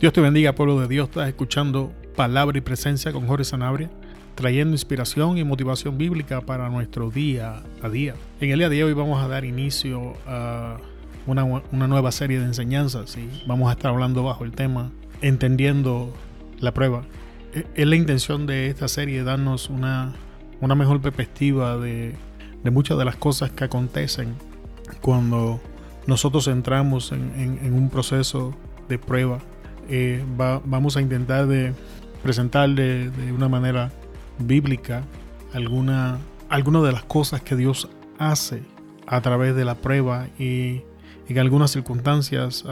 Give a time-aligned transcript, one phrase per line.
[0.00, 1.08] Dios te bendiga, pueblo de Dios.
[1.08, 3.90] Estás escuchando Palabra y Presencia con Jorge Sanabria,
[4.34, 8.14] trayendo inspiración y motivación bíblica para nuestro día a día.
[8.40, 10.78] En el día de hoy vamos a dar inicio a
[11.26, 14.90] una, nueva serie de enseñanzas y vamos a estar hablando bajo el tema
[15.22, 16.12] Entendiendo
[16.58, 17.04] la prueba.
[17.54, 20.12] E, es la intención de esta serie darnos una,
[20.60, 22.16] mejor perspectiva de,
[22.64, 24.34] muchas de las cosas que acontecen
[25.00, 25.60] cuando
[26.08, 28.54] nosotros entramos en, en un proceso
[28.88, 29.38] de prueba
[29.88, 30.24] eh,
[30.64, 31.72] vamos a intentar de
[32.22, 33.92] presentar de, una manera
[34.38, 35.04] bíblica
[35.52, 36.18] alguna,
[36.50, 37.88] de las cosas que Dios
[38.18, 38.62] hace
[39.06, 40.82] a través de la prueba y
[41.28, 42.64] en algunas circunstancias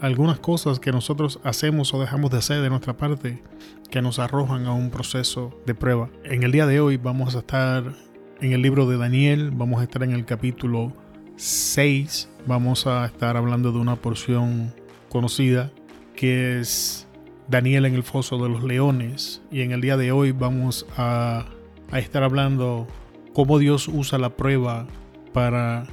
[0.00, 3.42] algunas cosas que nosotros hacemos o dejamos de hacer de nuestra parte
[3.90, 6.10] que nos arrojan a un proceso de prueba.
[6.24, 7.94] En el día de hoy vamos a estar
[8.40, 10.92] en el libro de Daniel, vamos a estar en el capítulo
[11.36, 14.74] 6, vamos a estar hablando de una porción
[15.08, 15.70] conocida
[16.18, 17.06] que es
[17.46, 19.40] Daniel en el foso de los leones.
[19.52, 21.46] Y en el día de hoy vamos a,
[21.92, 22.88] estar hablando
[23.34, 24.88] cómo Dios usa la prueba
[25.32, 25.84] para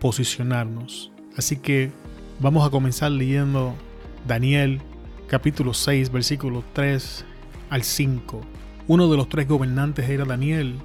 [0.00, 1.12] posicionarnos.
[1.36, 1.92] Así que
[2.40, 3.74] vamos a comenzar leyendo
[4.26, 4.80] Daniel
[5.26, 7.26] capítulo 6 versículo 3
[7.68, 8.40] al 5.
[8.88, 10.78] Uno de los tres gobernantes era Daniel,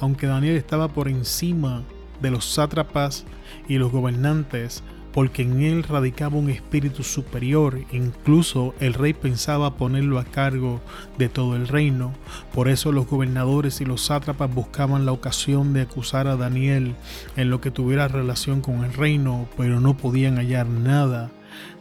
[0.00, 1.84] aunque Daniel estaba por encima
[2.22, 3.26] de los sátrapas
[3.68, 4.82] y los gobernantes,
[5.16, 10.82] porque en él radicaba un espíritu superior, incluso el rey pensaba ponerlo a cargo
[11.16, 12.12] de todo el reino.
[12.52, 16.96] Por eso los gobernadores y los sátrapas buscaban la ocasión de acusar a Daniel
[17.34, 21.30] en lo que tuviera relación con el reino, pero no podían hallar nada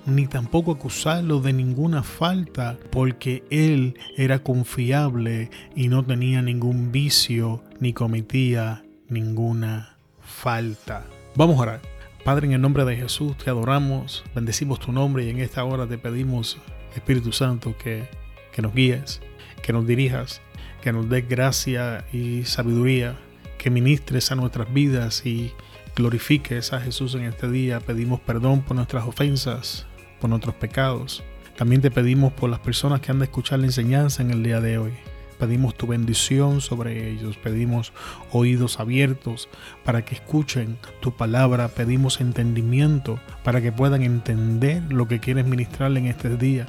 [0.05, 7.63] ni tampoco acusarlo de ninguna falta, porque él era confiable y no tenía ningún vicio
[7.81, 11.05] ni cometía ninguna falta.
[11.35, 11.94] Vamos a orar.
[12.25, 15.85] Padre, en el nombre de Jesús te adoramos, bendecimos tu nombre y en esta hora
[15.85, 16.57] te pedimos,
[16.95, 18.09] Espíritu Santo, que,
[18.51, 19.21] que nos guíes,
[19.61, 20.41] que nos dirijas,
[20.81, 23.15] que nos des gracia y sabiduría,
[23.59, 25.53] que ministres a nuestras vidas y
[25.95, 27.79] glorifiques a Jesús en este día.
[27.79, 29.85] Pedimos perdón por nuestras ofensas,
[30.19, 31.23] por nuestros pecados.
[31.55, 34.61] También te pedimos por las personas que han de escuchar la enseñanza en el día
[34.61, 34.93] de hoy.
[35.39, 37.93] Pedimos tu bendición sobre ellos, pedimos
[38.31, 39.49] oídos abiertos
[39.83, 45.99] para que escuchen tu palabra, pedimos entendimiento para que puedan entender lo que quieres ministrarle
[45.99, 46.67] en este día.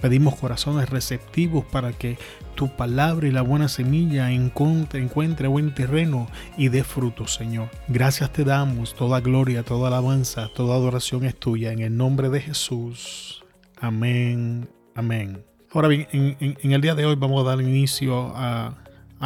[0.00, 2.18] Pedimos corazones receptivos para que
[2.54, 7.70] tu palabra y la buena semilla encuentre, encuentre buen terreno y dé fruto, Señor.
[7.86, 12.40] Gracias te damos, toda gloria, toda alabanza, toda adoración es tuya, en el nombre de
[12.40, 13.44] Jesús.
[13.80, 15.47] Amén, amén.
[15.72, 18.74] Ahora bien, en, el día de hoy vamos a dar inicio a,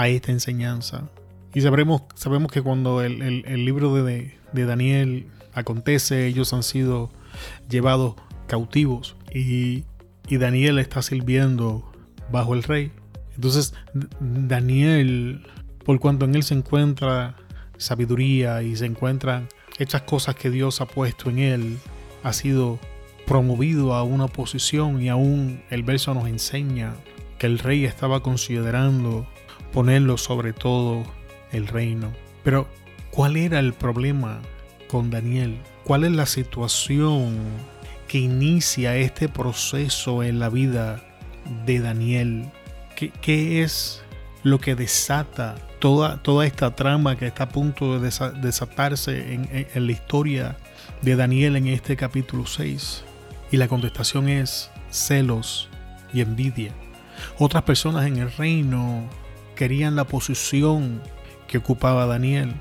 [0.07, 1.09] esta enseñanza.
[1.55, 7.11] Y sabremos, sabemos que cuando el, libro de, Daniel acontece, ellos han sido
[7.69, 8.17] llevados
[8.49, 9.85] cautivos y,
[10.29, 11.93] y Daniel está sirviendo
[12.33, 12.91] bajo el rey.
[13.37, 13.73] Entonces
[14.19, 15.47] Daniel,
[15.85, 17.37] por cuanto en él se encuentra
[17.77, 19.49] sabiduría y se encuentran
[19.79, 21.79] estas cosas que Dios ha puesto en él,
[22.25, 22.81] ha sido
[23.33, 26.93] promovido a una posición y aún el verso nos enseña
[27.39, 29.27] que el rey estaba considerando
[29.73, 31.03] ponerlo sobre todo
[31.51, 32.13] el reino.
[32.45, 32.69] Pero,
[33.11, 34.43] ¿cuál era el problema
[34.87, 35.57] con Daniel?
[35.83, 37.39] ¿Cuál es la situación
[38.07, 41.03] que inicia este proceso en la vida
[41.65, 42.51] de Daniel?
[42.97, 44.03] ¿Qué, es
[44.43, 48.11] lo que desata toda, toda esta trama que está a punto de
[48.43, 50.59] desatarse en, en la historia
[51.01, 53.05] de Daniel en este capítulo 6?
[53.53, 55.69] Y la contestación es celos
[56.13, 56.73] y envidia.
[57.39, 59.09] Otras personas en el reino
[59.55, 61.03] querían la posición
[61.47, 62.55] que ocupaba Daniel.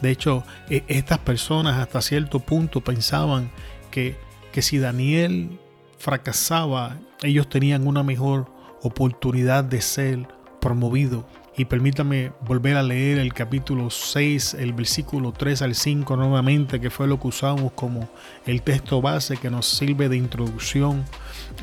[0.00, 3.50] De hecho, e, estas personas hasta cierto punto pensaban
[3.90, 4.16] que,
[4.50, 5.60] que si Daniel
[5.98, 8.50] fracasaba, ellos tenían una mejor
[8.82, 10.26] oportunidad de ser
[10.58, 11.26] promovido
[11.56, 16.90] y permítame volver a leer el capítulo 6, el versículo 3 al 5 nuevamente, que
[16.90, 18.08] fue lo que usamos como
[18.46, 21.04] el texto base que nos sirve de introducción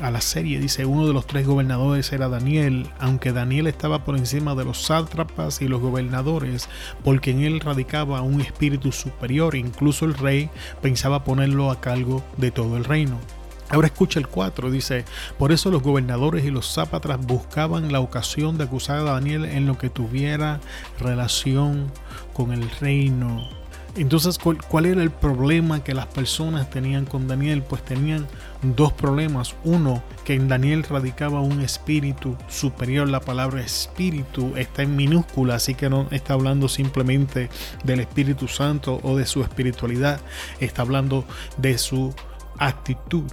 [0.00, 0.60] a la serie.
[0.60, 4.82] Dice, uno de los tres gobernadores era Daniel, aunque Daniel estaba por encima de los
[4.82, 6.68] sátrapas y los gobernadores,
[7.04, 10.48] porque en él radicaba un espíritu superior, incluso el rey
[10.80, 13.18] pensaba ponerlo a cargo de todo el reino.
[13.72, 15.06] Ahora escucha el 4, dice,
[15.38, 19.66] por eso los gobernadores y los zápatras buscaban la ocasión de acusar a Daniel en
[19.66, 20.60] lo que tuviera
[21.00, 21.90] relación
[22.34, 23.48] con el reino.
[23.96, 27.62] Entonces, ¿cuál, era el problema que las personas tenían con Daniel?
[27.62, 28.26] Pues tenían
[28.62, 29.54] dos problemas.
[29.64, 33.08] Uno, que en Daniel radicaba un espíritu superior.
[33.08, 37.48] La palabra espíritu está en minúscula, así que no está hablando simplemente
[37.84, 40.20] del Espíritu Santo o de su espiritualidad.
[40.58, 41.26] Está hablando
[41.58, 42.14] de su
[42.58, 43.24] actitud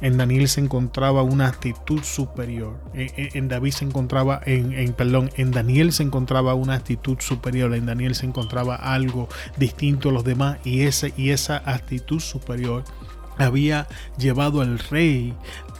[0.00, 2.78] en Daniel se encontraba una actitud superior.
[2.94, 7.74] En, David se encontraba, en, en, perdón, en Daniel se encontraba una actitud superior.
[7.74, 12.84] En Daniel se encontraba algo distinto a los demás y, ese, y esa actitud superior
[13.38, 13.86] había
[14.18, 15.34] llevado al rey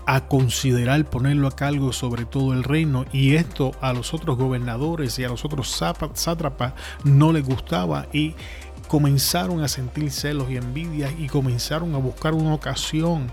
[0.07, 5.19] a considerar ponerlo a cargo sobre todo el reino y esto a los otros gobernadores
[5.19, 5.71] y a los otros
[6.15, 8.35] sátrapas no les gustaba y
[8.87, 13.33] comenzaron a sentir celos y envidias y comenzaron a buscar una ocasión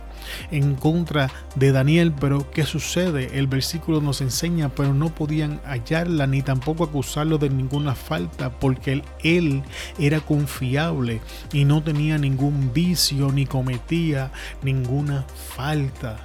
[0.52, 2.14] en contra de Daniel.
[2.20, 3.38] Pero ¿qué sucede?
[3.38, 9.04] El versículo nos enseña, pero no podían hallarla ni tampoco acusarlo de ninguna falta, porque
[9.24, 9.64] él,
[10.00, 11.22] era confiable
[11.52, 14.31] y no tenía ningún vicio ni cometía
[14.62, 15.25] ninguna
[15.56, 16.18] falta.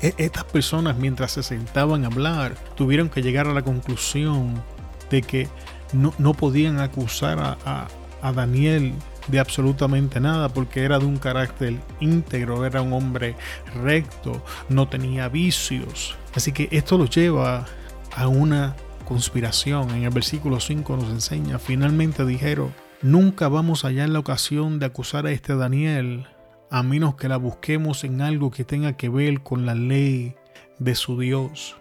[0.00, 4.62] E, estas personas mientras se sentaban a hablar tuvieron que llegar a la conclusión
[5.10, 5.48] de que
[5.92, 7.88] no, no podían acusar a,
[8.22, 8.92] a Daniel
[9.28, 13.36] de absolutamente nada porque era de un carácter íntegro, era un hombre
[13.82, 16.16] recto, no tenía vicios.
[16.34, 17.66] Así que esto lo lleva
[18.14, 19.90] a una conspiración.
[19.90, 24.86] En el versículo 5 nos enseña, finalmente dijeron, nunca vamos a hallar la ocasión de
[24.86, 26.26] acusar a este Daniel
[26.70, 30.34] a menos que la busquemos en algo que tenga que ver con la ley
[30.78, 31.76] de su Dios.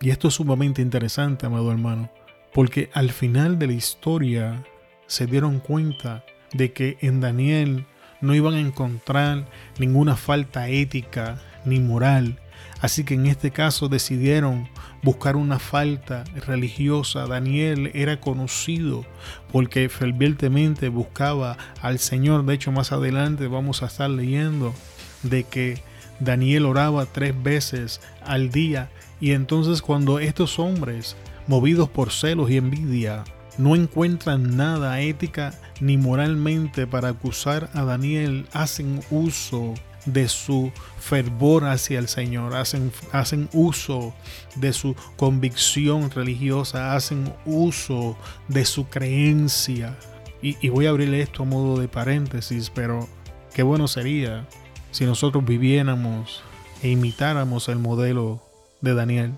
[0.00, 2.10] Y esto es sumamente interesante, amado hermano,
[2.52, 4.64] porque al final de la historia
[5.06, 7.84] se dieron cuenta de que en Daniel
[8.22, 9.46] no iban a encontrar
[9.78, 12.38] ninguna falta ética ni moral.
[12.80, 14.68] Así que en este caso decidieron
[15.02, 17.26] buscar una falta religiosa.
[17.26, 19.04] Daniel era conocido
[19.52, 22.44] porque fervientemente buscaba al Señor.
[22.44, 24.74] De hecho, más adelante vamos a estar leyendo
[25.22, 25.82] de que
[26.20, 28.90] Daniel oraba tres veces al día.
[29.20, 31.16] Y entonces cuando estos hombres,
[31.46, 33.24] movidos por celos y envidia,
[33.58, 39.74] no encuentran nada ética ni moralmente para acusar a Daniel, hacen uso
[40.06, 44.14] de su fervor hacia el Señor, hacen, hacen uso
[44.56, 48.16] de su convicción religiosa, hacen uso
[48.48, 49.96] de su creencia.
[50.42, 53.08] Y, y voy a abrirle esto a modo de paréntesis, pero
[53.54, 54.46] qué bueno sería
[54.90, 56.42] si nosotros viviéramos
[56.82, 58.42] e imitáramos el modelo
[58.80, 59.32] de Daniel.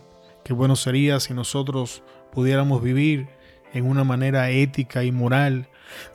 [0.45, 2.03] Qué bueno sería si nosotros
[2.33, 3.29] pudiéramos vivir
[3.77, 5.69] en una manera ética y moral,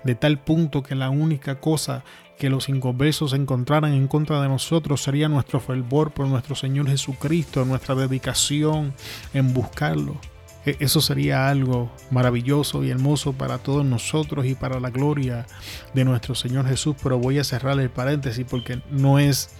[0.03, 2.03] de tal punto que la única cosa
[2.37, 7.65] que los inconversos encontraran en contra de nosotros sería nuestro fervor por nuestro Señor Jesucristo,
[7.65, 8.93] nuestra dedicación
[9.33, 10.17] en buscarlo.
[10.65, 15.45] E, eso sería algo maravilloso y hermoso para todos nosotros y para la gloria
[15.93, 16.95] de nuestro Señor Jesús.
[17.01, 19.51] Pero voy a cerrar el paréntesis porque no es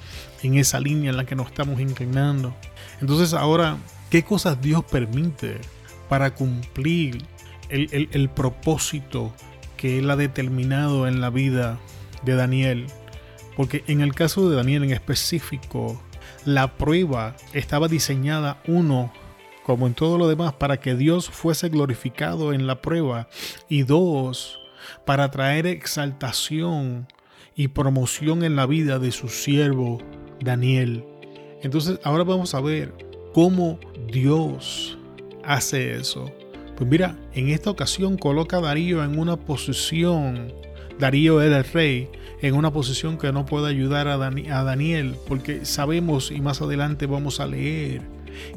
[0.42, 2.56] en esa línea en la que nos estamos inclinando.
[3.00, 3.78] Entonces ahora,
[4.10, 5.62] ¿qué cosas Dios permite
[6.10, 7.26] para cumplir
[7.72, 9.34] el, propósito
[9.78, 11.80] que él ha determinado en la vida
[12.24, 12.88] de Daniel.
[13.56, 16.02] Porque en el caso de Daniel en específico,
[16.46, 19.12] la prueba estaba diseñada, uno,
[19.64, 23.28] como en todo lo demás, para que Dios fuese glorificado en la prueba.
[23.70, 24.60] Y dos,
[25.06, 27.08] para traer exaltación
[27.56, 30.00] y promoción en la vida de su siervo
[30.40, 31.06] Daniel.
[31.62, 32.94] Entonces ahora vamos a ver
[33.34, 33.80] cómo
[34.12, 34.98] Dios
[35.44, 36.32] hace eso.
[36.82, 40.52] Pues mira, en esta ocasión coloca a Darío en una posición,
[40.98, 42.10] Darío era el rey,
[42.42, 47.40] en una posición que no puede ayudar a, Daniel, porque sabemos y más adelante vamos
[47.40, 48.02] a leer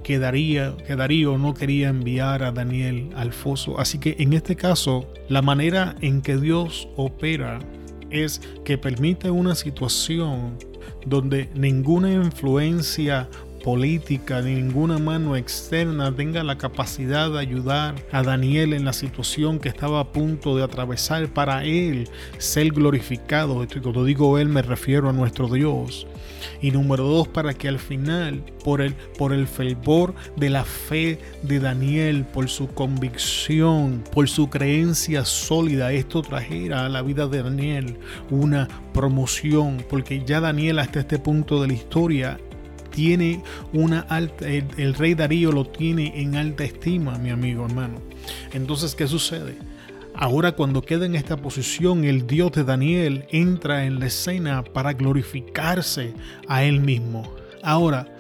[0.03, 3.79] que Darío, que Darío no quería enviar a Daniel al foso.
[3.79, 7.59] Así que en este caso, la manera en que Dios opera
[8.09, 10.57] es que permite una situación
[11.05, 13.29] donde ninguna influencia
[13.65, 19.59] política ni ninguna mano externa tenga la capacidad de ayudar a Daniel en la situación
[19.59, 22.07] que estaba a punto de atravesar para él
[22.37, 23.67] ser glorificado.
[23.83, 26.07] Cuando digo él me refiero a nuestro Dios.
[26.61, 31.19] Y número dos, para que al final, por el, por el fervor de la fe
[31.43, 37.43] de Daniel, por su convicción, por su creencia sólida, esto trajera a la vida de
[37.43, 37.97] Daniel
[38.31, 42.39] una promoción, porque ya Daniel hasta este punto de la historia
[42.95, 48.01] tiene una alta, el, rey Darío lo tiene en alta estima, mi amigo hermano.
[48.53, 49.57] Entonces, ¿qué sucede?
[50.15, 54.93] Ahora cuando queda en esta posición, el Dios de Daniel entra en la escena para
[54.93, 56.15] glorificarse
[56.47, 57.35] a él mismo.
[57.65, 58.17] Ahora,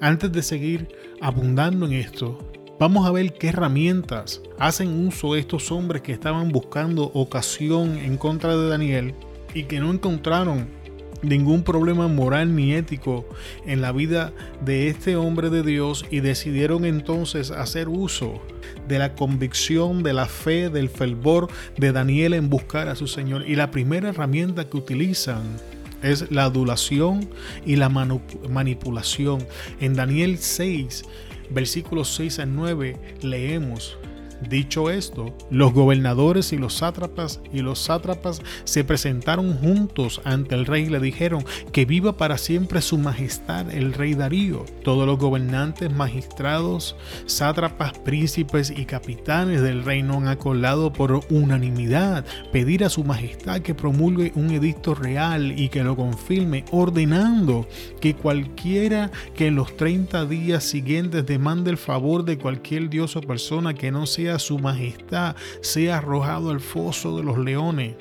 [0.00, 0.88] antes de seguir
[1.22, 2.38] abundando en esto,
[2.78, 8.54] vamos a ver qué herramientas hacen uso estos hombres que estaban buscando ocasión en contra
[8.54, 9.14] de Daniel
[9.54, 10.68] y que no encontraron
[11.22, 13.26] ningún problema moral ni ético
[13.66, 14.32] en la vida
[14.64, 18.40] de este hombre de Dios y decidieron entonces hacer uso
[18.86, 23.48] de la convicción, de la fe, del fervor de Daniel en buscar a su Señor.
[23.48, 25.42] Y la primera herramienta que utilizan
[26.02, 27.28] es la adulación
[27.66, 29.44] y la manipulación.
[29.80, 31.04] En Daniel 6,
[31.50, 33.98] versículos 6 a 9, leemos,
[34.46, 40.64] Dicho esto, los gobernadores y los sátrapas y los sátrapas se presentaron juntos ante el
[40.64, 44.64] rey y le dijeron que viva para siempre su majestad el rey Darío.
[44.84, 46.94] Todos los gobernantes, magistrados,
[47.26, 53.74] sátrapas, príncipes y capitanes del reino han acordado por unanimidad pedir a su majestad que
[53.74, 57.66] promulgue un edicto real y que lo confirme, ordenando
[58.00, 63.20] que cualquiera que en los 30 días siguientes demande el favor de cualquier dios o
[63.20, 67.94] persona que no sea su majestad sea arrojado al foso de los leones.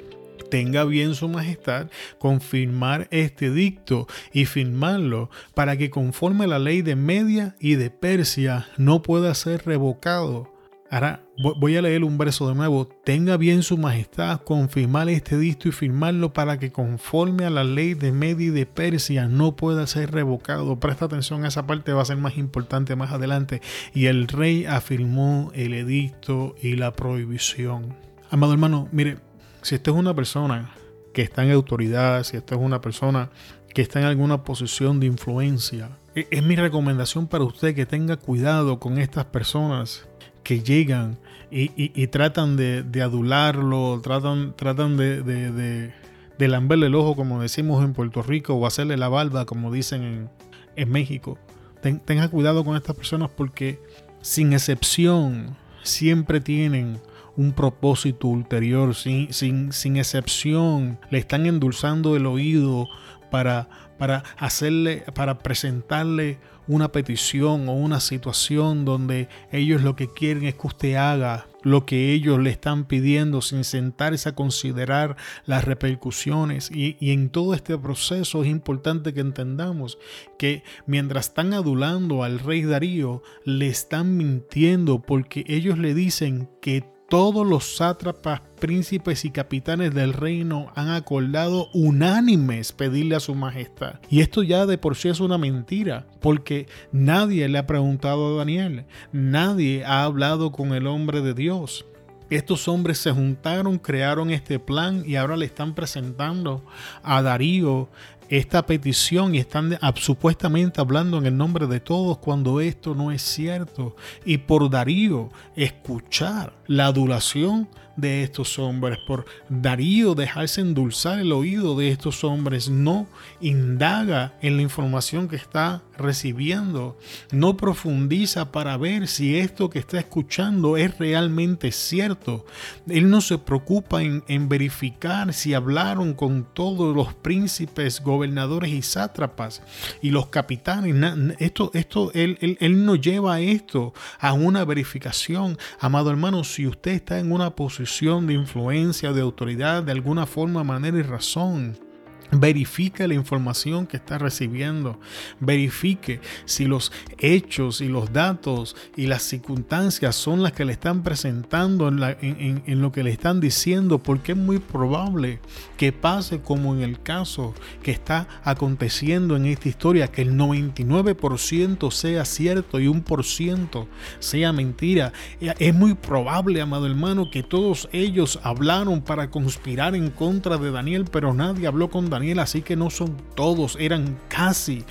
[0.50, 1.88] Tenga bien su majestad
[2.20, 7.90] confirmar este dicto y firmarlo para que conforme a la ley de Media y de
[7.90, 10.57] Persia no pueda ser revocado
[10.90, 12.88] Ahora voy a leer un verso de nuevo.
[12.88, 17.94] Tenga bien su majestad confirmar este dicto y firmarlo para que conforme a la ley
[17.94, 20.80] de Media de Persia no pueda ser revocado.
[20.80, 23.62] Presta atención a esa parte, va a ser más importante más adelante.
[23.94, 27.94] Y el rey afirmó el edicto y la prohibición.
[28.30, 29.18] Amado hermano, mire,
[29.64, 30.72] si usted es una persona
[31.14, 33.30] que está en autoridad, si usted es una persona
[33.74, 38.16] que está en alguna posición de influencia, e, es mi recomendación para usted que tenga
[38.16, 40.08] cuidado con estas personas
[40.48, 41.18] que llegan
[41.52, 48.24] y, tratan de, adularlo, tratan, tratan de, de, lamberle el ojo, como decimos en Puerto
[48.24, 50.30] Rico, o hacerle la barba, como dicen
[50.78, 51.38] en, México.
[51.82, 53.82] tenga cuidado con estas personas porque,
[54.22, 57.02] sin excepción, siempre tienen
[57.36, 62.88] un propósito ulterior, sin, sin, sin excepción, le están endulzando el oído
[63.30, 70.46] para, para hacerle, para presentarle una petición o una situación donde ellos lo que quieren
[70.46, 75.66] es que usted haga lo que ellos le están pidiendo sin sentarse a considerar las
[75.66, 76.72] repercusiones.
[76.72, 79.98] Y, y, en todo este proceso es importante que entendamos
[80.38, 86.97] que mientras están adulando al rey Darío, le están mintiendo porque ellos le dicen que
[87.10, 93.96] todos los sátrapas, príncipes y capitanes del reino han acordado unánimes pedirle a su majestad.
[94.10, 98.38] Y esto ya de por sí es una mentira, porque nadie le ha preguntado a
[98.38, 101.86] Daniel, nadie ha hablado con el hombre de Dios.
[102.30, 106.62] Estos hombres se juntaron, crearon este plan y ahora le están presentando
[107.02, 107.88] a Darío
[108.30, 113.22] esta petición y están supuestamente hablando en el nombre de todos cuando esto no es
[113.22, 113.96] cierto.
[114.26, 121.76] Y por Darío escuchar la adulación de estos hombres, por Darío dejarse endulzar el oído
[121.76, 123.08] de estos hombres, no
[123.42, 126.98] indaga en la información que está recibiendo,
[127.32, 132.46] no profundiza para ver si esto que está escuchando es realmente cierto.
[132.88, 139.64] Él no se preocupa en, verificar si hablaron con todos los príncipes, gobernadores y sátrapas
[140.02, 140.96] y los capitanes.
[141.40, 145.58] Esto, esto, él, él, él no lleva esto a una verificación.
[145.80, 147.87] Amado hermano, si usted está en una posición
[148.28, 151.87] de influencia, de autoridad, de alguna forma, manera y razón.
[152.32, 155.00] Verifique la información que está recibiendo.
[155.40, 161.04] Verifique si los hechos y los datos y las circunstancias son las que le están
[161.04, 165.40] presentando en, en, lo que le están diciendo, porque es muy probable
[165.78, 171.92] que pase como en el caso que está aconteciendo en esta historia, que el 99%
[171.92, 173.88] sea cierto y un por ciento
[174.20, 175.14] sea mentira.
[175.40, 181.06] Es muy probable, amado hermano, que todos ellos hablaron para conspirar en contra de Daniel,
[181.10, 184.84] pero nadie habló con Daniel Daniel, así que no son todos, eran casi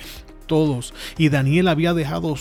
[0.47, 0.93] todos.
[1.17, 2.35] Y Daniel había, dejado,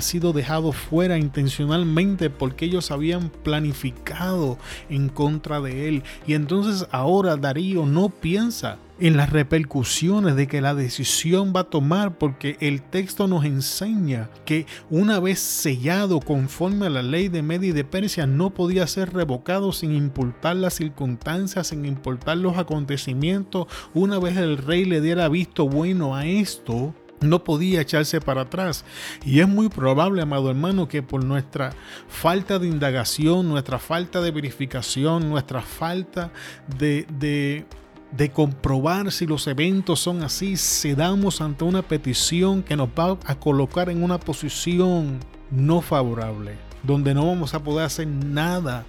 [0.00, 6.02] sido dejado fuera intencionalmente porque ellos habían planificado en contra de él.
[6.26, 11.70] Y entonces ahora Darío no piensa en las repercusiones de que la decisión va a
[11.70, 17.42] tomar porque el texto nos enseña que una vez sellado conforme a la ley de
[17.42, 22.58] Media y de Persia no podía ser revocado sin importar las circunstancias, sin importar los
[22.58, 23.66] acontecimientos.
[23.92, 28.84] Una vez el rey le diera visto bueno a esto, no podía echarse para atrás.
[29.24, 31.72] Y es muy probable, amado hermano, que por nuestra
[32.08, 36.30] falta de indagación, nuestra falta de verificación, nuestra falta
[36.78, 43.18] de, de, comprobar si los eventos son así, cedamos ante una petición que nos va
[43.26, 45.18] a colocar en una posición
[45.50, 48.84] no favorable donde no vamos a poder hacer nada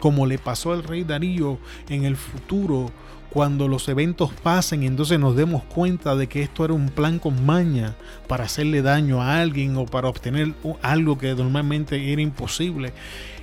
[0.00, 2.90] como le pasó al rey Darío en el futuro
[3.30, 7.18] cuando los eventos pasen y entonces nos demos cuenta de que esto era un plan
[7.18, 12.92] con maña para hacerle daño a alguien o para obtener algo que normalmente era imposible.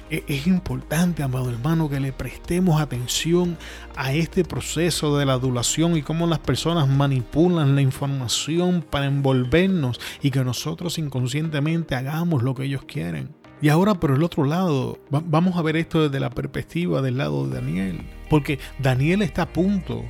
[0.09, 3.57] e-, es importante, amado hermano, que le prestemos atención
[3.95, 9.99] a este proceso de la adulación y cómo las personas manipulan la información para envolvernos
[10.21, 13.44] y que nosotros inconscientemente hagamos lo que ellos quieren.
[13.61, 17.47] Y ahora por el otro lado, vamos a ver esto desde la perspectiva del lado
[17.47, 18.01] de Daniel.
[18.29, 20.03] Porque Daniel está a punto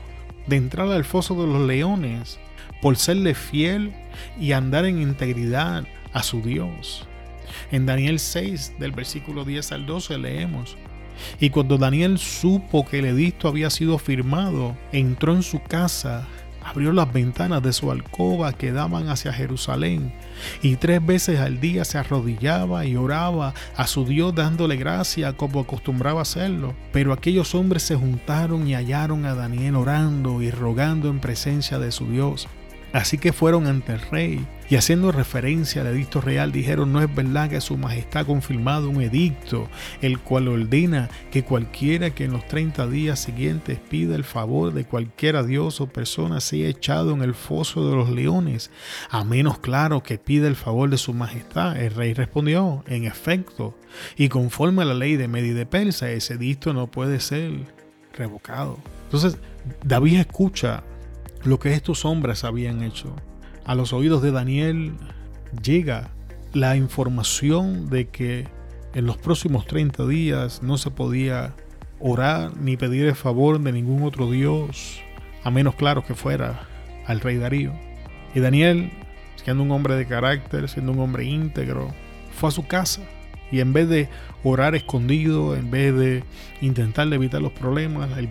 [0.47, 2.39] de entrar al foso de los leones
[2.81, 3.93] por serle fiel
[4.39, 7.07] y andar en integridad a su Dios.
[7.71, 10.77] En Daniel 6, del versículo 10 al 12, leemos.
[11.39, 16.27] Y cuando Daniel supo que el edicto había sido firmado, entró en su casa,
[16.65, 20.13] abrió las ventanas de su alcoba que daban hacia Jerusalén,
[20.61, 25.59] y tres veces al día se arrodillaba y oraba a su Dios dándole gracia como
[25.59, 26.73] acostumbraba hacerlo.
[26.91, 31.91] Pero aquellos hombres se juntaron y hallaron a Daniel orando y rogando en presencia de
[31.91, 32.47] su Dios.
[32.95, 37.13] Así que fueron ante el rey y haciendo referencia al edicto real dijeron, no es
[37.13, 39.67] verdad que su majestad ha confirmado un edicto,
[40.01, 44.85] el cual ordena que cualquiera que en los 30 días siguientes pida el favor de
[44.85, 48.71] cualquiera dios o persona sea echado en el foso de los leones,
[49.09, 51.75] a menos claro que pida el favor de su majestad.
[51.75, 53.77] El rey respondió, en efecto,
[54.15, 57.51] y conforme a la ley de Medi de Persa, ese edicto no puede ser
[58.13, 58.79] revocado.
[59.03, 59.37] Entonces,
[59.83, 60.81] David escucha
[61.45, 63.15] lo que estos hombres habían hecho.
[63.65, 64.93] A los oídos de Daniel
[65.63, 66.09] llega
[66.53, 68.47] la información de que
[68.93, 71.53] en los próximos 30 días no se podía
[71.99, 74.99] orar ni pedir el favor de ningún otro Dios,
[75.43, 76.67] a menos claro que fuera
[77.05, 77.73] al rey Darío.
[78.33, 78.91] Y Daniel,
[79.43, 81.93] siendo un hombre de carácter, siendo un hombre íntegro,
[82.31, 83.01] fue a su casa
[83.55, 84.09] y en vez de
[84.43, 86.25] orar escondido, en vez de
[86.59, 88.27] intentar evitar los problemas, el,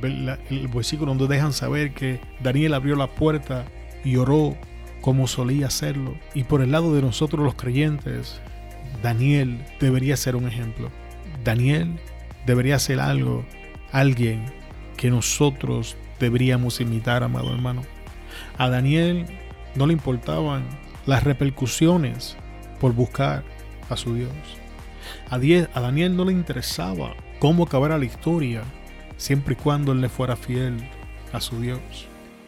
[0.51, 3.65] el versículo donde dejan saber que Daniel abrió la puerta
[4.05, 4.55] y oró
[5.01, 6.15] como solía hacerlo.
[6.35, 8.39] Y por el lado de nosotros los creyentes,
[9.03, 10.91] Daniel debería ser un ejemplo.
[11.43, 11.99] Daniel
[12.45, 13.47] debería ser algo,
[13.91, 14.45] alguien
[14.99, 17.81] que nosotros deberíamos imitar, amado hermano.
[18.59, 19.25] A Daniel
[19.75, 20.65] no le importaban
[21.07, 22.37] las repercusiones
[22.79, 23.43] por buscar
[23.89, 24.64] a su Dios.
[25.31, 25.39] A,
[25.81, 28.63] Daniel no le interesaba cómo acabara la historia,
[29.17, 30.77] siempre y cuando él le fuera fiel
[31.33, 31.81] a su Dios.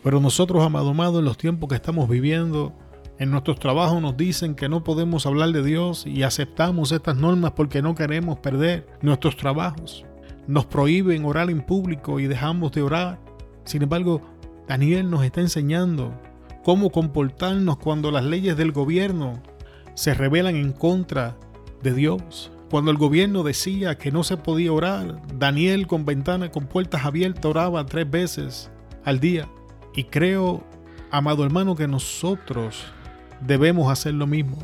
[0.03, 2.73] Pero nosotros, amado amado, en los tiempos que estamos viviendo,
[3.19, 7.53] en nuestros trabajos nos dicen que no podemos hablar de Dios y aceptamos estas normas
[7.53, 10.05] porque no queremos perder nuestros trabajos.
[10.47, 13.19] Nos prohíben orar en público y dejamos de orar.
[13.65, 14.21] Sin embargo,
[14.69, 16.13] Daniel nos está enseñando
[16.63, 19.43] cómo comportarnos cuando las leyes del gobierno
[19.95, 21.37] se rebelan en contra
[21.83, 22.53] de Dios.
[22.71, 27.45] Cuando el gobierno decía que no se podía orar, Daniel con ventanas, con puertas abiertas,
[27.45, 28.71] oraba tres veces
[29.05, 29.49] al día.
[29.95, 30.65] Y creo,
[31.13, 32.85] amado hermano, que nosotros
[33.41, 34.59] debemos hacer lo mismo.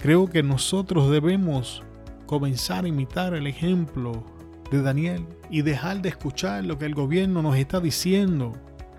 [0.00, 1.84] Creo que nosotros debemos
[2.26, 4.24] comenzar a imitar el ejemplo
[4.72, 8.52] de Daniel y dejar de escuchar lo que el gobierno nos está diciendo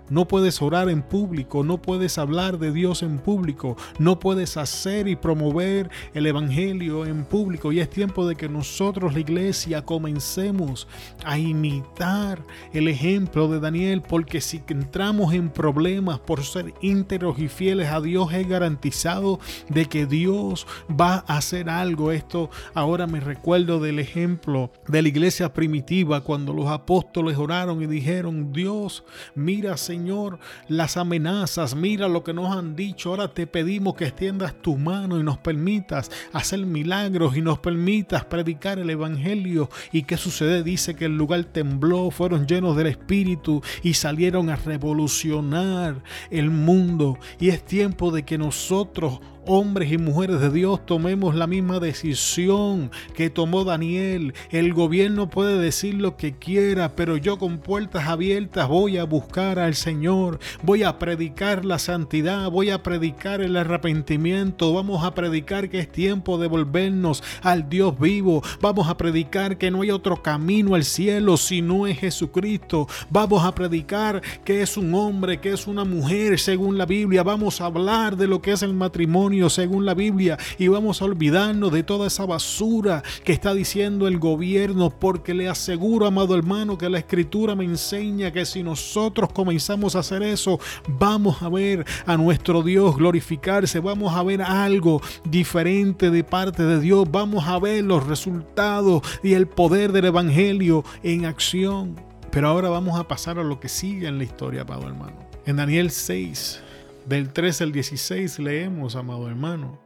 [0.08, 5.08] no puedes orar en público, no puedes hablar de Dios en público, no puedes hacer
[5.08, 7.72] y promover el Evangelio en público.
[7.72, 10.86] Y es tiempo de que nosotros, la iglesia, comencemos
[11.24, 12.42] a imitar
[12.72, 18.00] el ejemplo de Daniel, porque si entramos en problemas por ser íntegros y fieles a
[18.00, 19.38] Dios, es garantizado
[19.68, 22.12] de que Dios va a hacer algo.
[22.12, 27.86] Esto ahora me recuerdo del ejemplo de la iglesia primitiva, cuando los apóstoles oraron y
[27.86, 33.46] dijeron, Dios, mira, Señor, Señor, las amenazas, mira lo que nos han dicho, ahora te
[33.46, 38.90] pedimos que extiendas tu mano y nos permitas hacer milagros y nos permitas predicar el
[38.90, 39.70] Evangelio.
[39.92, 40.62] ¿Y qué sucede?
[40.62, 47.18] Dice que el lugar tembló, fueron llenos del Espíritu y salieron a revolucionar el mundo.
[47.40, 52.90] Y es tiempo de que nosotros hombres y mujeres de Dios tomemos la misma decisión
[53.14, 54.34] que tomó Daniel.
[54.50, 59.58] El gobierno puede decir lo que quiera, pero yo con puertas abiertas voy a buscar
[59.58, 65.68] al Señor, voy a predicar la santidad, voy a predicar el arrepentimiento, vamos a predicar
[65.68, 70.22] que es tiempo de volvernos al Dios vivo, vamos a predicar que no hay otro
[70.22, 75.52] camino al cielo si no es Jesucristo, vamos a predicar que es un hombre, que
[75.52, 79.35] es una mujer según la Biblia, vamos a hablar de lo que es el matrimonio
[79.50, 84.18] según la Biblia y vamos a olvidarnos de toda esa basura que está diciendo el
[84.18, 89.94] gobierno porque le aseguro, amado hermano, que la escritura me enseña que si nosotros comenzamos
[89.94, 96.10] a hacer eso, vamos a ver a nuestro Dios glorificarse, vamos a ver algo diferente
[96.10, 101.26] de parte de Dios, vamos a ver los resultados y el poder del Evangelio en
[101.26, 101.96] acción.
[102.30, 105.16] Pero ahora vamos a pasar a lo que sigue en la historia, amado hermano.
[105.46, 106.60] En Daniel 6,
[107.06, 109.78] del 13 al 16 leemos, amado hermano.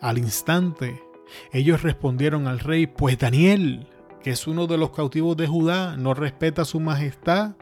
[0.00, 1.00] Al instante,
[1.52, 3.86] ellos respondieron al rey, pues Daniel,
[4.22, 7.52] que es uno de los cautivos de Judá, no respeta a su majestad,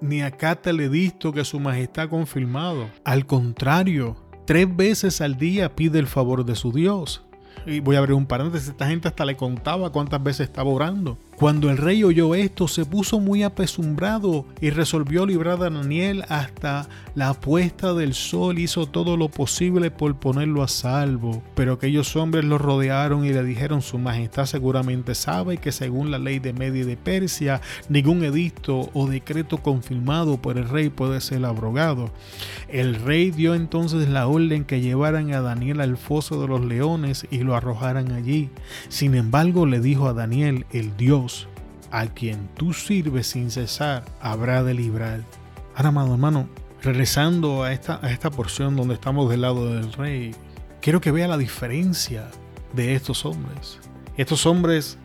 [0.00, 2.88] ni acata el edicto que su majestad ha confirmado.
[3.04, 7.24] Al contrario, tres veces al día pide el favor de su Dios.
[7.66, 11.18] Y voy a abrir un paréntesis, esta gente hasta le contaba cuántas veces estaba orando.
[11.36, 16.88] Cuando el rey oyó esto, se puso muy apesumbrado y resolvió librar a Daniel hasta
[17.16, 18.58] la puesta del sol.
[18.58, 21.42] Hizo todo lo posible por ponerlo a salvo.
[21.56, 26.18] Pero aquellos hombres lo rodearon y le dijeron: Su majestad seguramente sabe que, según la
[26.18, 31.20] ley de Media y de Persia, ningún edicto o decreto confirmado por el rey puede
[31.20, 32.10] ser abrogado.
[32.68, 37.26] El rey dio entonces la orden que llevaran a Daniel al foso de los leones
[37.30, 38.50] y lo arrojaran allí.
[38.88, 41.24] Sin embargo, le dijo a Daniel, el Dios,
[41.94, 45.20] a quien tú sirves sin cesar, habrá de librar.
[45.76, 46.48] Ahora, amado hermano,
[46.82, 50.34] regresando a esta, a esta porción donde estamos del lado del rey,
[50.80, 52.28] quiero que vea la diferencia
[52.72, 53.78] de estos hombres.
[54.16, 54.98] Estos hombres,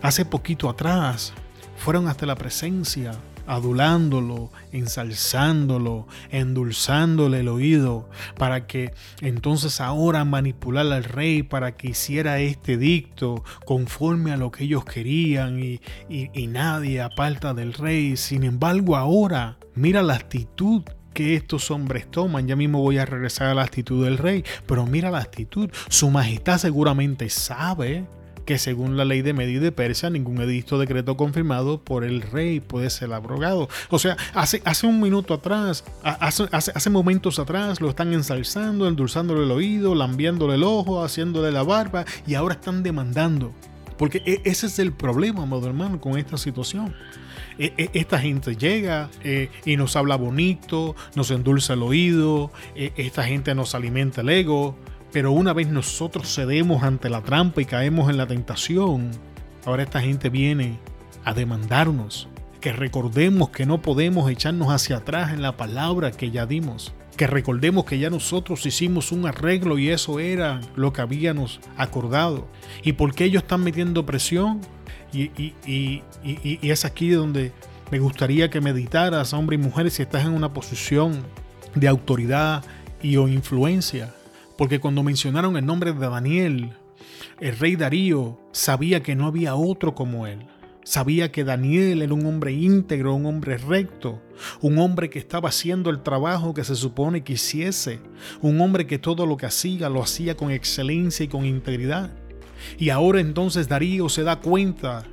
[0.00, 1.34] hace poquito atrás,
[1.76, 3.12] fueron hasta la presencia
[3.46, 12.38] adulándolo, ensalzándolo, endulzándole el oído, para que entonces ahora manipular al rey para que hiciera
[12.40, 18.16] este dicto conforme a lo que ellos querían y, y nadie aparta del rey.
[18.16, 20.82] Sin embargo, ahora mira la actitud
[21.14, 22.46] que estos hombres toman.
[22.46, 25.70] Ya mismo voy a regresar a la actitud del rey, pero mira la actitud.
[25.88, 28.04] Su majestad seguramente sabe
[28.44, 32.60] que según la ley de Medio de Persia, ningún edicto decreto confirmado por el rey
[32.60, 33.68] puede ser abrogado.
[33.90, 39.44] O sea, hace, hace un minuto atrás, hace, hace, momentos atrás, lo están ensalzando, endulzándole
[39.44, 43.52] el oído, lambiéndole el ojo, haciéndole la barba, y ahora están demandando.
[43.96, 46.94] Porque e, ese es el problema, amado hermano, con esta situación.
[47.58, 53.24] E, e, esta gente llega eh, y nos habla bonito, nos endulza el oído, esta
[53.24, 54.76] gente nos alimenta el ego,
[55.14, 59.12] pero una vez nosotros cedemos ante la trampa y caemos en la tentación,
[59.64, 60.80] ahora esta gente viene
[61.24, 62.26] a demandarnos
[62.60, 66.94] que recordemos que no podemos echarnos hacia atrás en la palabra que ya dimos.
[67.16, 72.48] Que recordemos que ya nosotros hicimos un arreglo y eso era lo que habíamos acordado.
[72.82, 74.62] ¿Y por qué ellos están metiendo presión?
[75.12, 75.30] Y,
[75.64, 77.52] y es aquí donde
[77.92, 81.22] me gustaría que meditaras, hombre y mujer, si estás en una posición
[81.76, 82.64] de autoridad
[83.00, 84.12] y o influencia
[84.56, 86.72] porque cuando mencionaron el nombre de Daniel,
[87.40, 90.46] el rey Darío sabía que no había otro como él.
[90.84, 94.20] Sabía que Daniel era un hombre íntegro, un hombre recto,
[94.60, 98.00] un hombre que estaba haciendo el trabajo que se supone que hiciese,
[98.42, 102.12] un hombre que todo lo que hacía lo hacía con excelencia y con integridad.
[102.78, 105.04] Y ahora entonces Darío se da cuenta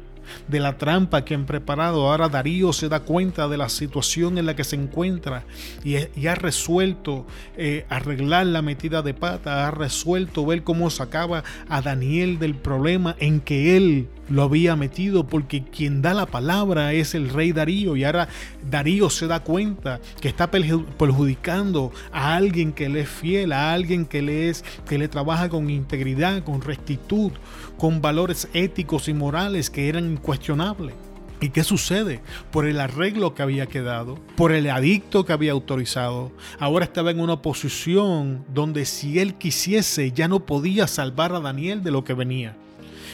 [0.47, 2.09] de la trampa que han preparado.
[2.09, 5.43] Ahora Darío se da cuenta de la situación en la que se encuentra
[5.83, 5.95] y,
[6.27, 7.25] ha resuelto
[7.57, 13.15] eh, arreglar la metida de pata, ha resuelto ver cómo sacaba a Daniel del problema
[13.19, 17.95] en que él lo había metido porque quien da la palabra es el rey Darío
[17.95, 18.29] y ahora
[18.69, 24.05] Darío se da cuenta que está perjudicando a alguien que le es fiel, a alguien
[24.05, 27.31] que le es que le trabaja con integridad, con rectitud,
[27.77, 30.93] con valores éticos y morales que eran incuestionables.
[31.39, 32.21] ¿Y qué sucede?
[32.51, 37.19] Por el arreglo que había quedado, por el adicto que había autorizado, ahora estaba en
[37.19, 42.13] una posición donde si él quisiese ya no podía salvar a Daniel de lo que
[42.13, 42.55] venía.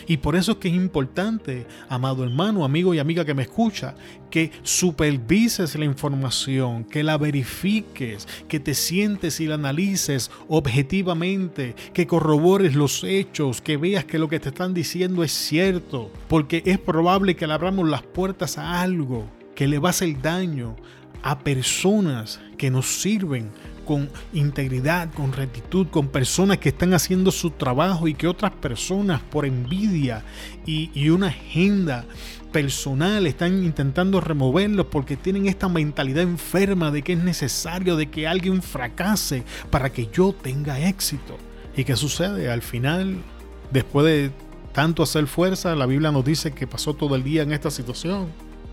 [0.05, 3.95] Y por eso es que es importante, amado hermano, amigo y amiga que me escucha,
[4.29, 12.07] que supervises la información, que la verifiques, que te sientes y la analices objetivamente, que
[12.07, 16.77] corrobores los hechos, que veas que lo que te están diciendo es cierto, porque es
[16.77, 20.75] probable que le abramos las puertas a algo que le va a hacer daño
[21.23, 23.49] a personas que nos sirven
[23.87, 29.21] con integridad, con rectitud, con personas que están haciendo su trabajo y que otras personas
[29.21, 30.23] por envidia
[30.65, 32.05] y, una agenda
[32.51, 38.27] personal están intentando removerlos porque tienen esta mentalidad enferma de que es necesario de que
[38.27, 41.37] alguien fracase para que yo tenga éxito.
[41.75, 42.51] ¿Y qué sucede?
[42.51, 43.23] Al final,
[43.71, 44.31] después de
[44.73, 48.27] tanto hacer fuerza, la Biblia nos dice que pasó todo el día en esta situación.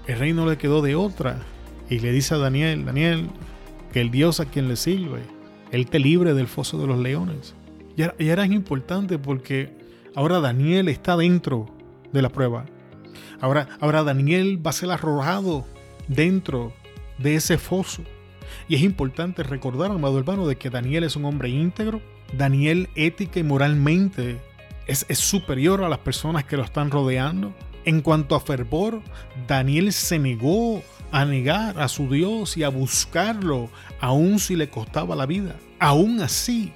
[0.08, 1.38] El rey no le quedó de otra.
[1.88, 3.28] Y le dice a Daniel, Daniel,
[3.94, 5.20] que el Dios a quien le sirve,
[5.70, 7.54] Él te libre del foso de los leones.
[7.96, 9.72] Y era, importante porque
[10.16, 11.66] ahora Daniel está dentro
[12.12, 12.64] de la prueba.
[13.40, 15.64] Ahora, ahora Daniel va a ser arrojado
[16.08, 16.72] dentro
[17.18, 18.02] de ese foso.
[18.66, 22.00] Y es importante recordar, amado hermano, de que Daniel es un hombre íntegro.
[22.36, 24.40] Daniel ética y moralmente
[24.88, 27.54] es, es superior a las personas que lo están rodeando.
[27.84, 29.02] En cuanto a fervor,
[29.46, 30.82] Daniel se negó
[31.14, 35.54] a negar a su Dios y a buscarlo, aun si le costaba la vida.
[35.78, 36.72] Aún así,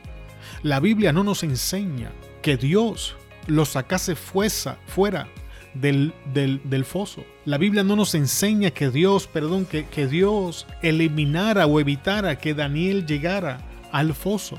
[0.63, 3.17] la Biblia no nos enseña que Dios
[3.49, 5.27] lo sacase fuerza, fuera
[5.75, 7.25] del, del, foso.
[7.47, 12.55] La Biblia no nos enseña que Dios, perdón, que, que Dios eliminara o evitara que
[12.55, 13.59] Daniel llegara
[13.91, 14.57] al foso.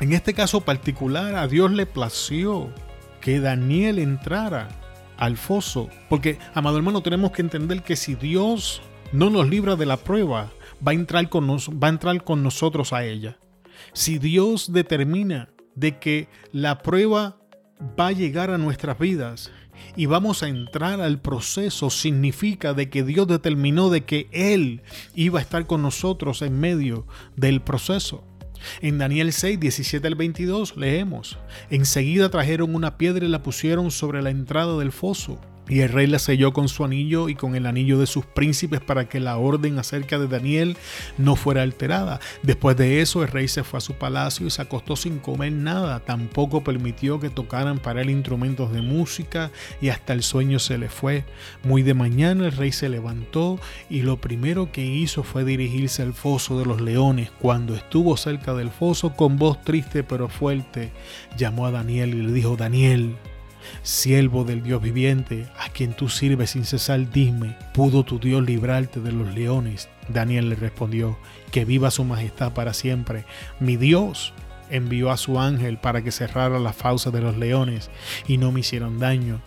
[0.00, 2.70] En este caso particular, a Dios le plació
[3.20, 4.68] que Daniel entrara
[5.18, 5.90] al foso.
[6.08, 8.80] Porque, amado hermano, tenemos que entender que si Dios
[9.12, 10.52] no nos libra de la prueba,
[10.86, 13.38] va a entrar con, va a entrar con nosotros a ella.
[13.92, 17.38] Si Dios determina de que la prueba
[17.98, 19.50] va a llegar a nuestras vidas
[19.96, 24.82] y vamos a entrar al proceso, significa de que Dios determinó de que Él
[25.14, 28.24] iba a estar con nosotros en medio del proceso.
[28.82, 31.38] En Daniel 6, 17 al 22 leemos,
[31.70, 35.40] enseguida trajeron una piedra y la pusieron sobre la entrada del foso
[35.70, 38.80] y el rey la selló con su anillo y con el anillo de sus príncipes
[38.80, 40.76] para que la orden acerca de Daniel
[41.16, 42.20] no fuera alterada.
[42.42, 45.52] Después de eso, el rey se fue a su palacio y se acostó sin comer
[45.52, 46.00] nada.
[46.00, 50.88] Tampoco permitió que tocaran para él instrumentos de música y hasta el sueño se le
[50.88, 51.24] fue.
[51.62, 56.14] Muy de mañana el rey se levantó y lo primero que hizo fue dirigirse al
[56.14, 57.30] foso de los leones.
[57.38, 60.90] Cuando estuvo cerca del foso, con voz triste pero fuerte,
[61.36, 63.16] llamó a Daniel y le dijo, Daniel,
[63.82, 69.00] Siervo del Dios viviente, a quien tú sirves sin cesar, dime, ¿pudo tu Dios librarte
[69.00, 69.88] de los leones?
[70.08, 71.18] Daniel le respondió,
[71.50, 73.24] que viva su majestad para siempre.
[73.58, 74.32] Mi Dios
[74.70, 77.90] envió a su ángel para que cerrara las fauces de los leones
[78.26, 79.40] y no me hicieron daño.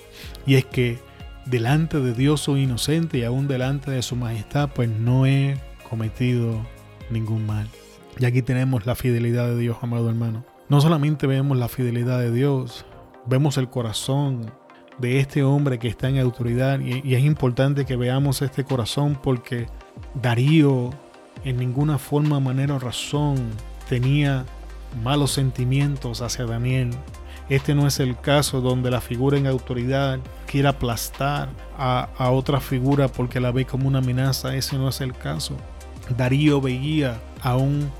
[0.46, 1.00] Y es que
[1.46, 5.58] delante de Dios soy inocente y aún delante de su majestad pues no he
[5.90, 6.66] cometido
[7.10, 7.68] ningún mal.
[8.20, 10.46] Y aquí tenemos la fidelidad de Dios, amado hermano.
[10.70, 12.86] No solamente vemos la fidelidad de Dios,
[13.26, 14.52] vemos el corazón
[14.98, 19.68] de este hombre que está en autoridad y, es importante que veamos este corazón porque
[20.16, 20.92] Darío
[21.44, 23.50] en ninguna forma, manera o razón
[23.90, 24.46] tenía
[25.04, 26.92] malos sentimientos hacia Daniel.
[27.50, 32.62] Este no es el caso donde la figura en autoridad quiere aplastar a, a, otra
[32.62, 34.56] figura porque la ve como una amenaza.
[34.56, 35.58] Ese no es el caso.
[36.16, 37.92] Darío veía a un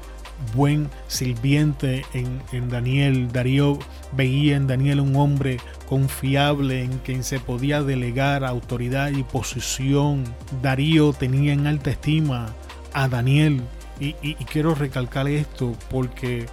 [0.56, 3.32] buen sirviente en, Daniel.
[3.32, 3.80] Darío
[4.12, 10.24] veía en Daniel un hombre confiable en quien se podía delegar autoridad y posición.
[10.62, 12.54] Darío tenía en alta estima
[12.94, 13.62] a Daniel.
[14.00, 14.14] Y,
[14.46, 16.46] quiero recalcar esto porque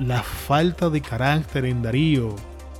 [0.00, 2.34] la falta de carácter en Darío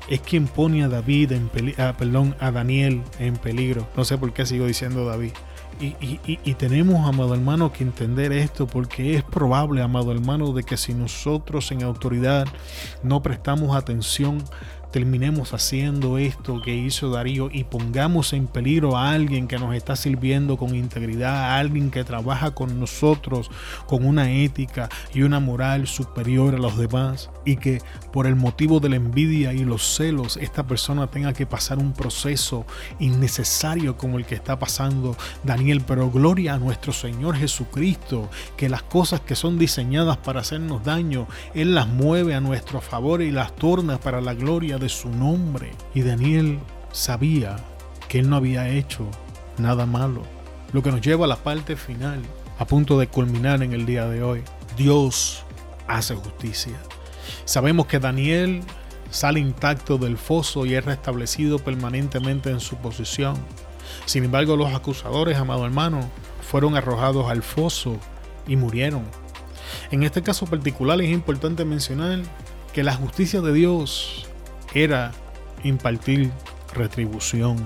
[0.09, 3.87] es quien pone a David en ah, perdón, a Daniel en peligro.
[3.97, 5.33] No sé por qué sigo diciendo David.
[5.81, 10.95] Y, tenemos, amado hermano, que entender esto porque es probable, amado hermano, de que si
[10.95, 12.47] nosotros en autoridad
[13.03, 14.43] no prestamos atención
[14.95, 19.97] terminemos haciendo esto que hizo Darío y pongamos en peligro a alguien que nos está
[19.97, 23.51] sirviendo con integridad, a alguien que trabaja con nosotros
[23.89, 28.79] con una ética y una moral superior a los demás y que por el motivo
[28.79, 32.65] de la envidia y los celos esta persona tenga que pasar un proceso
[33.01, 38.85] innecesario como el que está pasando Daniel, pero gloria a nuestro Señor Jesucristo, que las
[38.85, 43.57] cosas que son diseñadas para hacernos daño, Él las mueve a nuestro favor y las
[43.57, 45.73] torna para la gloria de su nombre.
[45.95, 46.59] Y Daniel
[46.93, 47.57] sabía
[48.09, 49.07] que él no había hecho
[49.59, 50.23] nada malo.
[50.73, 52.23] Lo que nos lleva a la parte final,
[52.59, 54.43] a punto de culminar en el día de hoy.
[54.77, 55.45] Dios
[55.87, 56.75] hace justicia.
[57.45, 58.63] Sabemos que Daniel
[59.11, 63.37] sale intacto del foso y es restablecido permanentemente en su posición.
[64.07, 66.11] Sin embargo, los acusadores, amado hermano,
[66.43, 67.97] fueron arrojados al foso
[68.47, 69.05] y murieron.
[69.91, 72.21] En este caso particular es importante mencionar
[72.73, 74.27] que la justicia de Dios
[74.75, 75.13] era
[75.63, 76.31] impartir
[76.75, 77.57] retribución.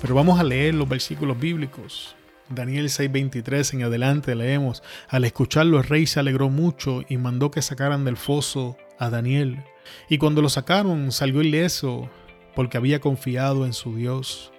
[0.00, 2.16] Pero vamos a leer los versículos bíblicos.
[2.48, 7.62] Daniel 6:23 en adelante leemos, al escucharlo el rey se alegró mucho y mandó que
[7.62, 9.64] sacaran del foso a Daniel.
[10.08, 12.08] Y cuando lo sacaron salió ileso
[12.54, 14.52] porque había confiado en su Dios.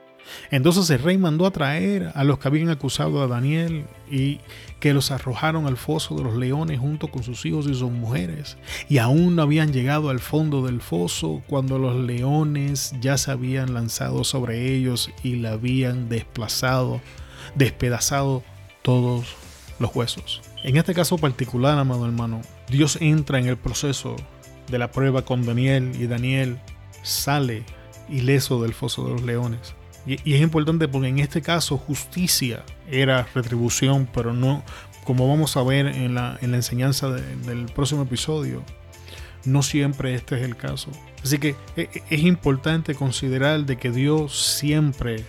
[0.51, 4.39] Entonces el rey mandó a traer a los que habían acusado a Daniel y
[4.79, 8.57] que los arrojaron al foso de los leones junto con sus hijos y sus mujeres.
[8.89, 13.73] Y aún no habían llegado al fondo del foso cuando los leones ya se habían
[13.73, 17.01] lanzado sobre ellos y le habían desplazado,
[17.55, 18.43] despedazado
[18.81, 19.35] todos
[19.79, 20.41] los huesos.
[20.63, 24.15] En este caso particular, amado hermano, Dios entra en el proceso
[24.69, 26.59] de la prueba con Daniel y Daniel
[27.03, 27.63] sale
[28.09, 29.75] ileso del foso de los leones.
[30.07, 34.63] Y, es importante porque en este caso justicia era retribución, pero no,
[35.03, 38.63] como vamos a ver en la, enseñanza del próximo episodio,
[39.45, 40.91] no siempre este es el caso.
[41.23, 45.25] Así que e, e, es importante considerar de que Dios siempre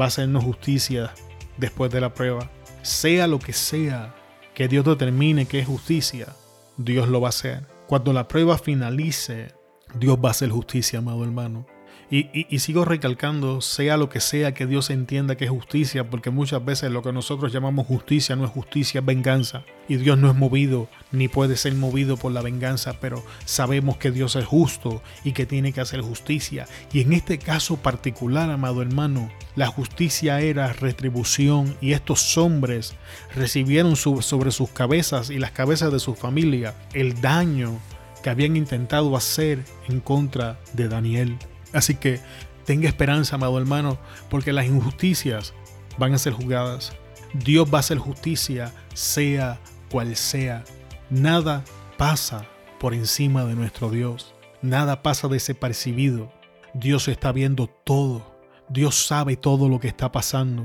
[0.00, 1.12] va a hacernos justicia
[1.56, 2.50] después de la prueba.
[2.82, 4.14] Sea lo que sea
[4.54, 6.34] que Dios determine que es justicia,
[6.76, 7.66] Dios lo va a hacer.
[7.86, 9.54] Cuando la prueba finalice,
[9.94, 11.66] Dios va a hacer justicia, amado hermano.
[12.12, 16.64] Y, sigo recalcando, sea lo que sea que Dios entienda que es justicia, porque muchas
[16.64, 19.62] veces lo que nosotros llamamos justicia no es justicia, es venganza.
[19.88, 24.10] Y Dios no es movido, ni puede ser movido por la venganza, pero sabemos que
[24.10, 26.66] Dios es justo y que tiene que hacer justicia.
[26.92, 32.96] Y en este caso particular, amado hermano, la justicia era retribución y estos hombres
[33.36, 37.78] recibieron sobre sus cabezas y las cabezas de su familia el daño
[38.24, 41.38] que habían intentado hacer en contra de Daniel.
[41.72, 42.20] Así que
[42.64, 45.54] tenga esperanza, amado hermano, porque las injusticias
[45.98, 46.92] van a ser juzgadas.
[47.32, 50.64] Dios va a hacer justicia, sea cual sea.
[51.10, 51.64] Nada
[51.96, 52.46] pasa
[52.78, 54.34] por encima de nuestro Dios.
[54.62, 56.32] Nada pasa desapercibido.
[56.74, 58.38] Dios está viendo todo.
[58.68, 60.64] Dios sabe todo lo que está pasando.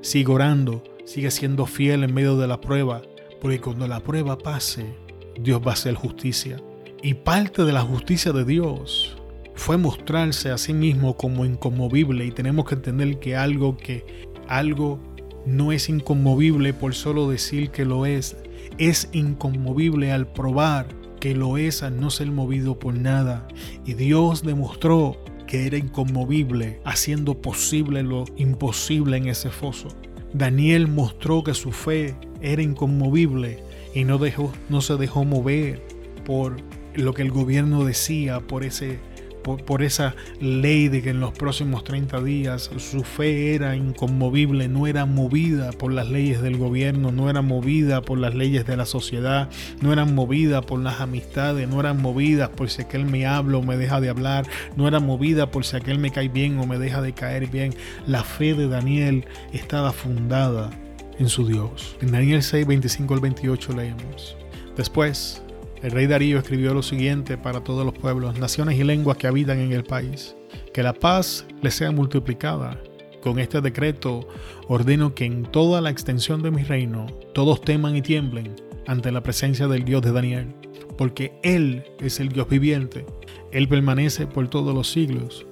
[0.00, 3.02] Sigue orando, sigue siendo fiel en medio de la prueba,
[3.40, 4.94] porque cuando la prueba pase,
[5.38, 6.60] Dios va a hacer justicia.
[7.02, 9.16] Y parte de la justicia de Dios
[9.54, 14.04] fue mostrarse a sí mismo como inconmovible y tenemos que entender que algo que
[14.48, 14.98] algo
[15.46, 18.36] no es inconmovible por solo decir que lo es,
[18.78, 20.86] es inconmovible al probar
[21.20, 23.48] que lo es al no ser movido por nada.
[23.86, 29.88] Y Dios demostró que era inconmovible, haciendo posible lo imposible en ese foso.
[30.34, 33.62] Daniel mostró que su fe era inconmovible
[33.94, 35.80] y no, dejó, no se dejó mover
[36.26, 36.56] por
[36.94, 38.98] lo que el gobierno decía, por ese
[39.44, 44.88] por, esa ley de que en los próximos 30 días su fe era inconmovible, no
[44.88, 48.86] era movida por las leyes del gobierno, no era movida por las leyes de la
[48.86, 49.48] sociedad,
[49.80, 53.62] no era movida por las amistades, no era movida por si aquel me habla o
[53.62, 56.78] me deja de hablar, no era movida por si aquel me cae bien o me
[56.78, 57.74] deja de caer bien.
[58.06, 60.70] La fe de Daniel estaba fundada
[61.18, 61.96] en su Dios.
[62.00, 64.36] En Daniel 6, 25 al 28 leemos.
[64.76, 65.43] Después,
[65.84, 69.58] el rey Darío escribió lo siguiente para todos los pueblos, naciones y lenguas que habitan
[69.58, 70.34] en el país.
[70.72, 72.80] Que la paz les sea multiplicada.
[73.22, 74.26] Con este decreto
[74.66, 79.22] ordeno que en toda la extensión de mi reino todos teman y tiemblen ante la
[79.22, 80.54] presencia del Dios de Daniel,
[80.96, 83.04] porque Él es el Dios viviente,
[83.52, 85.46] Él permanece por todos los siglos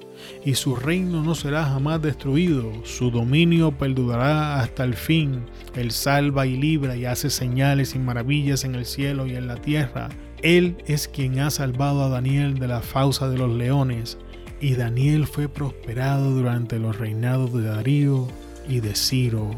[0.45, 5.45] y su reino no será jamás destruido, su dominio perdurará hasta el fin.
[5.75, 9.57] Él salva y libra y hace señales y maravillas en el cielo y en la
[9.57, 10.09] tierra.
[10.43, 14.19] Él es quien ha salvado a Daniel de la fausa de los leones,
[14.61, 18.29] y Daniel fue prosperado durante los reinados de Darío
[18.69, 19.51] y de Ciro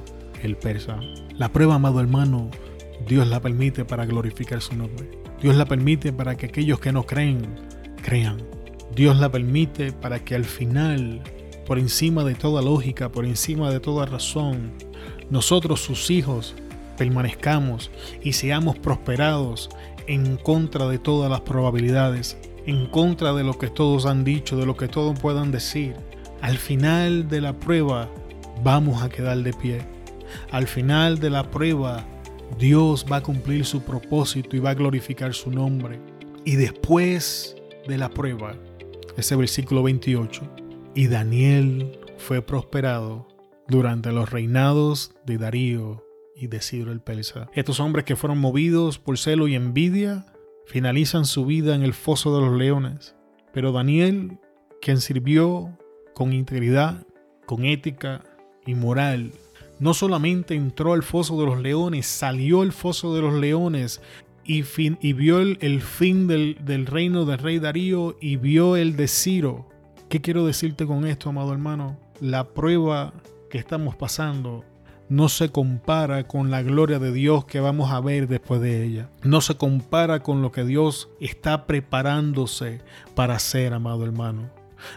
[0.42, 0.98] el persa.
[1.36, 2.50] La prueba, amado hermano,
[3.06, 5.10] Dios la permite para glorificar su nombre.
[5.42, 7.42] Dios la permite para que aquellos que no creen,
[8.02, 8.53] crean.
[8.94, 11.20] Dios la permite para que al final,
[11.66, 14.72] por encima de toda lógica, por encima de toda razón,
[15.30, 16.54] nosotros sus hijos
[16.96, 17.90] permanezcamos
[18.22, 19.68] y seamos prosperados
[20.06, 24.66] en contra de todas las probabilidades, en contra de lo que todos han dicho, de
[24.66, 25.96] lo que todos puedan decir.
[26.40, 28.08] Al final de la prueba
[28.62, 29.80] vamos a quedar de pie.
[30.52, 32.04] Al final de la prueba
[32.58, 35.98] Dios va a cumplir su propósito y va a glorificar su nombre.
[36.44, 37.56] Y después
[37.88, 38.54] de la prueba,
[39.16, 40.42] ese versículo 28.
[40.94, 43.26] Y Daniel fue prosperado
[43.68, 46.04] durante los reinados de Darío
[46.36, 47.48] y de Ciro el Persa.
[47.54, 50.26] Estos hombres que fueron movidos por celo y envidia
[50.66, 53.14] finalizan su vida en el foso de los leones.
[53.52, 54.38] Pero Daniel,
[54.80, 55.78] quien sirvió
[56.14, 57.06] con integridad,
[57.46, 58.22] con ética
[58.66, 59.32] y moral,
[59.78, 64.00] no solamente entró al foso de los leones, salió al foso de los leones
[64.44, 64.62] y,
[65.12, 69.68] vio el, fin del, del, reino del rey Darío y vio el de Ciro.
[70.08, 71.98] ¿Qué quiero decirte con esto, amado hermano?
[72.20, 73.12] La prueba
[73.50, 74.64] que estamos pasando
[75.08, 79.10] no se compara con la gloria de Dios que vamos a ver después de ella.
[79.22, 82.80] No se compara con lo que Dios está preparándose
[83.14, 84.50] para hacer, amado hermano.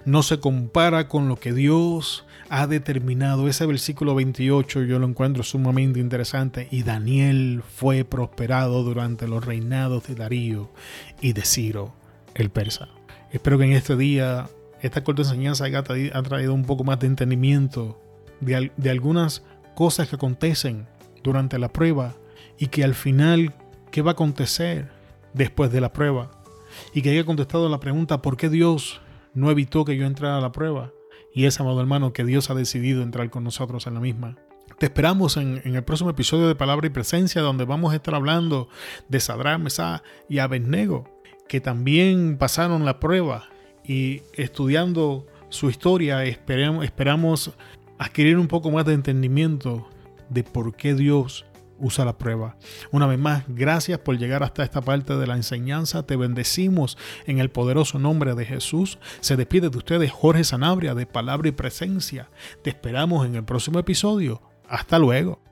[0.05, 3.47] No se compara con lo que Dios ha determinado.
[3.47, 6.67] Ese versículo 28 yo lo encuentro sumamente interesante.
[6.71, 10.69] Y Daniel fue prosperado durante los reinados de Darío
[11.21, 11.93] y de Ciro,
[12.35, 12.89] el persa.
[13.31, 14.49] Espero que en este día
[14.81, 17.99] esta corta enseñanza haya traído un poco más de entendimiento
[18.39, 19.43] de, de algunas
[19.75, 20.87] cosas que acontecen
[21.23, 22.15] durante la prueba
[22.57, 23.53] y que al final,
[23.91, 24.89] ¿qué va a acontecer
[25.33, 26.31] después de la prueba?
[26.93, 29.01] Y que haya contestado la pregunta, ¿por qué Dios
[29.33, 30.91] no evitó que yo entrara a la prueba?
[31.37, 34.37] Y es, amado hermano, que Dios ha decidido entrar con nosotros en la misma.
[34.79, 38.69] Te esperamos en, el próximo episodio de Palabra y Presencia, donde vamos a estar hablando
[39.07, 43.49] de Sadrán, Mesá y Abednego, que también pasaron la prueba
[43.85, 47.51] y estudiando su historia esperamos, esperamos
[47.99, 49.87] adquirir un poco más de entendimiento
[50.29, 51.45] de por qué Dios
[51.79, 52.57] usa la prueba.
[52.91, 56.03] Una vez más, gracias por llegar hasta esta parte de la enseñanza.
[56.03, 58.99] Te bendecimos en el poderoso nombre de Jesús.
[59.19, 62.29] Se despide de ustedes Jorge Sanabria de Palabra y Presencia.
[62.63, 64.41] Te esperamos en el próximo episodio.
[64.67, 65.46] Hasta luego.